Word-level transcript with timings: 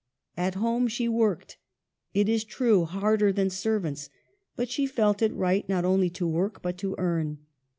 At 0.35 0.55
home 0.55 0.87
she 0.87 1.07
worked, 1.07 1.57
it 2.15 2.27
is 2.27 2.43
true, 2.43 2.85
harder 2.85 3.31
than 3.31 3.51
servants; 3.51 4.09
but 4.55 4.67
she 4.67 4.87
felt 4.87 5.21
it 5.21 5.31
right 5.35 5.69
not 5.69 5.85
only 5.85 6.09
to 6.09 6.25
work, 6.25 6.63
but 6.63 6.75
to 6.79 6.95
earn. 6.97 7.37